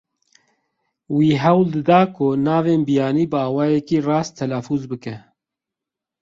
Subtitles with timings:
[1.15, 5.15] Wî hewl dida ku navên biyanî bi awayekî rast telafûz bike.